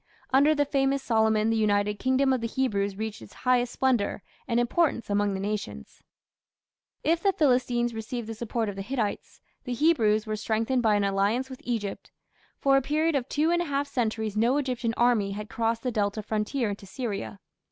Under 0.33 0.55
the 0.55 0.65
famous 0.65 1.03
Solomon 1.03 1.51
the 1.51 1.55
united 1.55 1.99
kingdom 1.99 2.33
of 2.33 2.41
the 2.41 2.47
Hebrews 2.47 2.95
reached 2.95 3.21
its 3.21 3.33
highest 3.45 3.73
splendour 3.73 4.23
and 4.47 4.59
importance 4.59 5.11
among 5.11 5.35
the 5.35 5.39
nations. 5.39 6.01
If 7.03 7.21
the 7.21 7.31
Philistines 7.31 7.93
received 7.93 8.25
the 8.27 8.33
support 8.33 8.67
of 8.67 8.75
the 8.75 8.81
Hittites, 8.81 9.41
the 9.63 9.73
Hebrews 9.73 10.25
were 10.25 10.35
strengthened 10.35 10.81
by 10.81 10.95
an 10.95 11.03
alliance 11.03 11.51
with 11.51 11.61
Egypt. 11.63 12.09
For 12.57 12.77
a 12.77 12.81
period 12.81 13.13
of 13.13 13.29
two 13.29 13.51
and 13.51 13.61
a 13.61 13.65
half 13.65 13.85
centuries 13.87 14.35
no 14.35 14.57
Egyptian 14.57 14.95
army 14.97 15.33
had 15.33 15.49
crossed 15.51 15.83
the 15.83 15.91
Delta 15.91 16.23
frontier 16.23 16.71
into 16.71 16.87
Syria. 16.87 17.39